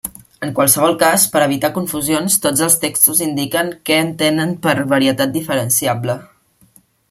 [0.45, 6.21] En qualsevol cas, per evitar confusions, tots els textos indiquen què entenen per varietat diferenciable.